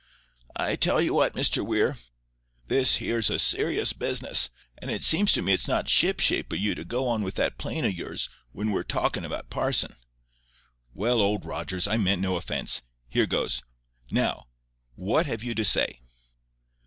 [0.55, 1.95] "I tell you what, Mr Weir,
[2.65, 4.49] this here's a serious business.
[4.79, 7.59] And it seems to me it's not shipshape o' you to go on with that
[7.59, 9.95] plane o' yours, when we're talkin' about parson."
[10.95, 12.81] "Well, Old Rogers, I meant no offence.
[13.09, 13.61] Here goes.
[14.09, 14.47] NOW,
[14.95, 15.99] what have you to say?